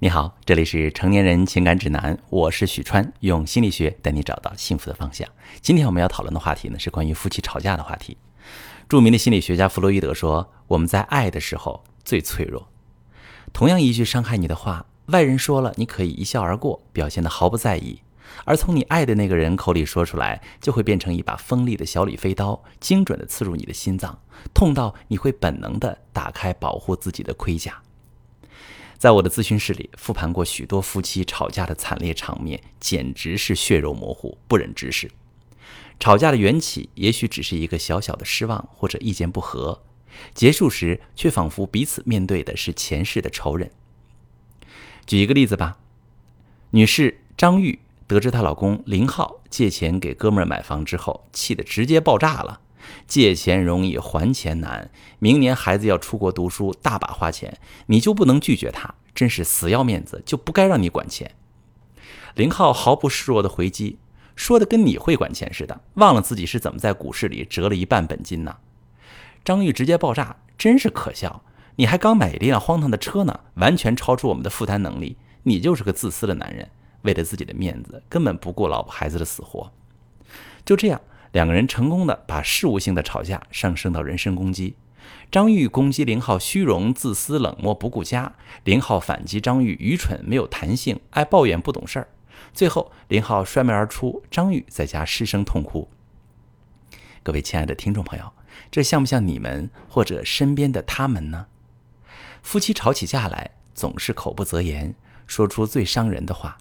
[0.00, 5.28] 你好，这里是成年人情感指南，我是许川，用心理学带你找到幸福的方向。
[5.60, 8.16] 今天我们要讨论的话题呢，是关于夫妻吵架的话题。
[8.88, 12.68] 著名的心理学家弗洛伊德说：“我们在爱的时候最脆弱。
[13.52, 18.00] 同样一句伤害你的话，外人说了，你可以一笑而过，表现得毫不在意；
[18.44, 24.16] 而从你爱的那个人口里说出来，就会变成一把锋利的小李飞刀，精准地刺入你的心脏，
[24.54, 27.82] 痛到你会本能地打开保护自己的盔甲。”
[28.98, 35.08] 在我的咨询室里，复盘过许多夫妻吵架的惨烈场面，简直是血肉模糊，不忍直视。
[36.00, 39.82] 吵架的缘起也许只是一个小小的失望或者意见不合，
[40.34, 43.70] 结束时却仿佛彼此面对的是前世的仇人。
[45.06, 45.78] 举一个例子吧，
[46.70, 47.78] 女士张玉
[48.08, 52.60] 得知她老公林浩借钱给哥们儿买房之后，气得直接爆炸了。
[53.06, 58.94] 借钱容易还钱难，明年孩子要出国读书，大把花钱，你就不能拒绝他？
[59.14, 61.34] 真是死要面子，就不该让你管钱。
[62.34, 63.98] 林浩毫不示弱的回击，
[64.36, 68.56] 说的跟你会管钱似的，忘了自己是怎么在股市里折了一半本金呢？
[69.44, 71.42] 张玉直接爆炸，真是可笑！
[71.76, 75.16] 你还刚买一辆荒唐的车呢，完全超出我们的负担能力。
[75.42, 76.68] 你就是个自私的男人，
[77.02, 79.72] 为了自己的面子，根本不顾老婆孩子的死活。
[80.64, 81.00] 就这样。
[81.32, 84.76] 两个人成功的把事务性的吵架上升到人身攻击。
[85.30, 88.32] 张玉攻击林浩虚荣、自私、冷漠、不顾家；
[88.64, 92.08] 林浩反击张玉愚蠢、没有弹性、爱抱怨、不懂事儿。
[92.52, 95.88] 最后，林浩摔门而出，张玉在家失声痛哭。
[97.22, 98.32] 各位亲爱的听众朋友，
[98.70, 101.46] 这像不像你们或者身边的他们呢？
[102.42, 104.94] 夫妻吵起架来，总是口不择言，
[105.26, 106.56] 说出最伤人的话。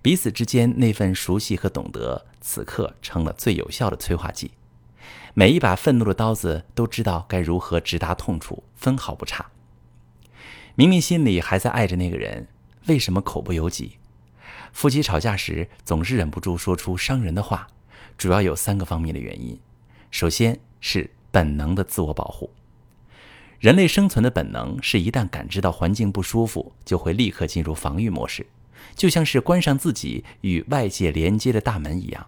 [0.00, 4.52] 彼此之间那份熟悉和懂得，此刻成了最有效的催化剂。
[5.34, 9.50] 每一把愤怒的刀子都知道该如何直达痛处，分毫不差。
[10.74, 12.48] 明明心里还在爱着那个人，
[12.86, 13.98] 为什么口不由己？
[14.72, 17.66] 夫妻吵架时总是忍不住说出伤人的话，
[18.16, 19.58] 主要有三个方面的原因。
[20.10, 22.50] 首先是本能的自我保护。
[23.58, 28.46] 人类生存的本能是一旦感知到环境不舒服，就会立刻进入防御模式。
[28.94, 32.26] 就像是关上自己与外界连接的大门一样，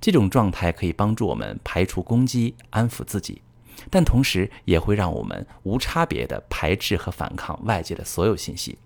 [0.00, 3.42] 这种状态可以帮助我们排除攻击、安抚自己，
[3.90, 8.78] 但同时也会让我们无差别的排斥和反抗外界的所有信息。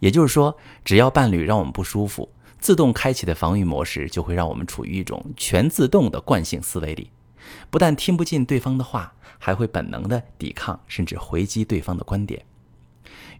[0.00, 7.10] 也就是说，只要伴侣让我们不舒服，自动开启的防御模式就会让我们处于一种全自动的惯性思维里，
[7.70, 12.44] 不但听不进对方的话，还会本能的抵抗甚至回击对方的观点。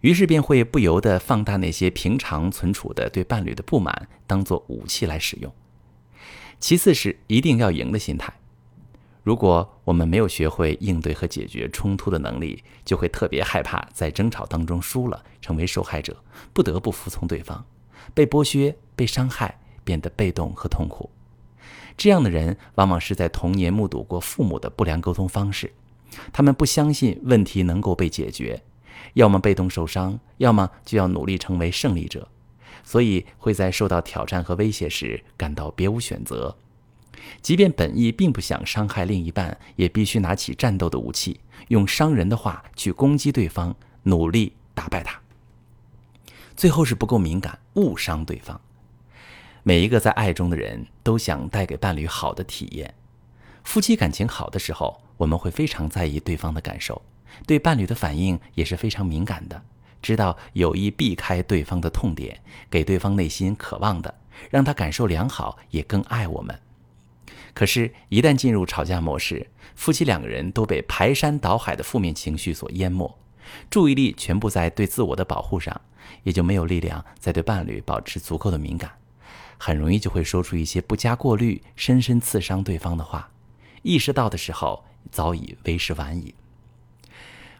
[0.01, 5.51] 于是便会不由得放大那些平常存储的对伴侣的不满，当做武器来使用。
[6.59, 8.33] 其次是一定要赢的心态。
[9.23, 17.65] 如果我们没有学会应对和解决冲突的能力，就会特别害怕在争吵当中输了，成为受害者，不得不服从对方，
[18.13, 21.09] 被剥削、被伤害，变得被动和痛苦。
[21.95, 25.71] 这样的人往往是在童年目睹过父母的不良沟通方式，
[26.33, 28.61] 他们不相信问题能够被解决。
[29.13, 32.27] 要么被动受伤，要么就要努力成为胜利者，
[32.83, 36.55] 所以会在受到挑战和威胁时感到别无选择。
[37.41, 41.39] 即便本意并不想伤害另一半，也必须拿起战斗的武器，
[41.69, 45.19] 用伤人的话去攻击对方，努力打败他。
[46.55, 48.59] 最后是不够敏感，误伤对方。
[49.63, 52.93] 每一个在爱中的人都想带给伴侣好的体验。
[53.63, 57.01] 夫妻感情好的时候，我们会非常在意对方的感受。
[57.45, 59.61] 对伴侣的反应也是非常敏感的，
[60.01, 62.39] 知道有意避开对方的痛点，
[62.69, 64.13] 给对方内心渴望的，
[64.49, 66.59] 让他感受良好，也更爱我们。
[67.53, 73.15] 可是，一旦进入吵架模式，夫妻两个人都被排山倒海的负面情绪所淹没，
[73.69, 75.79] 注意力全部在对自我的保护上，
[76.23, 78.91] 也就没有力量再对伴侣保持足够的敏感，
[79.57, 83.29] 很容易就会说出一些不加过滤、深深刺伤对方的话。
[83.83, 86.33] 意识到的时候，早已为时晚矣。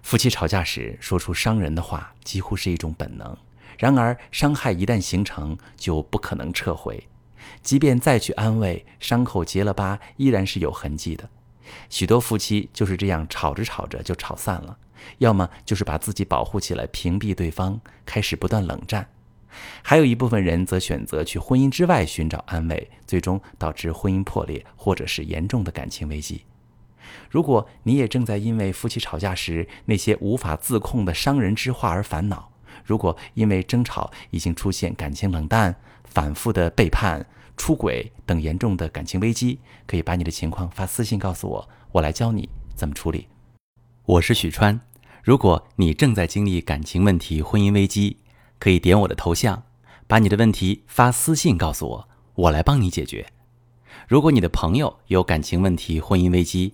[0.04, 3.36] 夫妻吵架时说出伤人的话，几乎是一种本能。
[3.80, 7.02] 然而，伤害一旦形成，就不可能撤回。
[7.64, 11.28] 即便再去安慰，伤口结了疤，依然是有痕迹的。
[11.90, 14.78] 许多夫妻就是这样吵着吵着就吵散了，
[15.20, 19.08] 要么就是把自己保护起来，屏蔽对方，开始不断冷战。
[19.82, 26.44] 还有一部分人则选择去婚姻之外寻找安慰，最终导致婚姻破裂，或者是严重的感情危机。
[27.30, 32.52] 如果你也正在因为夫妻吵架时那些无法自控的伤人之话而烦恼，
[32.86, 37.26] 如果因为争吵已经出现感情冷淡、反复的背叛、
[37.58, 43.28] 出轨等严重的感情危机，可以把你的情况发私信告诉我，我来教你怎么处理。
[44.06, 44.80] 我是许川，
[45.24, 48.18] 如果你正在经历感情问题、婚姻危机，
[48.60, 49.64] 可以点我的头像，
[50.08, 53.26] 把你的问题发私信告诉我，我来帮你解决。
[54.08, 56.74] 如果你的朋友有感情问题、婚姻危机，